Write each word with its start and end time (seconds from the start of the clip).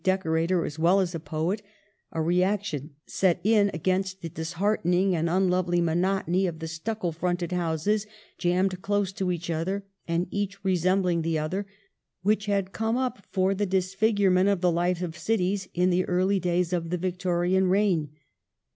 399 0.03 0.47
decorator 0.47 0.65
as 0.65 0.79
well 0.79 0.99
as 0.99 1.13
a 1.13 1.19
poet, 1.19 1.61
a 2.11 2.19
reaction 2.19 2.89
set 3.05 3.39
in 3.43 3.69
against 3.71 4.23
the 4.23 4.29
disheartening 4.29 5.15
and 5.15 5.29
unlovely 5.29 5.79
monotony 5.79 6.47
of 6.47 6.57
the 6.57 6.67
stucco 6.67 7.11
fronted 7.11 7.51
houses, 7.51 8.07
jammed 8.39 8.81
close 8.81 9.11
to 9.13 9.31
each 9.31 9.51
other— 9.51 9.85
and 10.07 10.25
each 10.31 10.53
exactly 10.53 10.69
resembling 10.71 11.21
the 11.21 11.37
other— 11.37 11.67
which 12.23 12.47
had 12.47 12.71
come 12.71 12.97
up 12.97 13.23
for 13.29 13.53
the 13.53 13.67
disfigurement 13.67 14.49
of 14.49 14.61
the 14.61 14.71
life 14.71 15.03
of 15.03 15.15
cities 15.15 15.67
in 15.75 15.91
the 15.91 16.03
early 16.05 16.39
days 16.39 16.73
of 16.73 16.89
the 16.89 16.97
Victorian 16.97 17.67
reign. 17.67 18.09